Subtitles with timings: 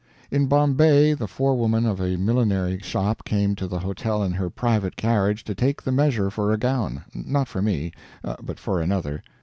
[0.31, 4.95] In Bombay the forewoman of a millinery shop came to the hotel in her private
[4.95, 7.91] carriage to take the measure for a gown not for me,
[8.23, 9.21] but for another.